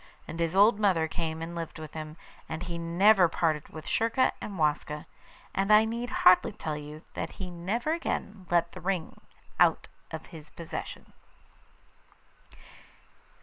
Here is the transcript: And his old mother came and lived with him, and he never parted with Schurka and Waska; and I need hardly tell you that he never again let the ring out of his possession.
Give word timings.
And 0.27 0.39
his 0.39 0.55
old 0.55 0.79
mother 0.79 1.07
came 1.07 1.43
and 1.43 1.53
lived 1.53 1.77
with 1.77 1.93
him, 1.93 2.17
and 2.49 2.63
he 2.63 2.79
never 2.79 3.29
parted 3.29 3.69
with 3.69 3.85
Schurka 3.87 4.31
and 4.41 4.57
Waska; 4.57 5.05
and 5.53 5.71
I 5.71 5.85
need 5.85 6.09
hardly 6.09 6.53
tell 6.53 6.75
you 6.75 7.03
that 7.13 7.33
he 7.33 7.51
never 7.51 7.93
again 7.93 8.47
let 8.49 8.71
the 8.71 8.81
ring 8.81 9.21
out 9.59 9.89
of 10.09 10.25
his 10.33 10.49
possession. 10.49 11.13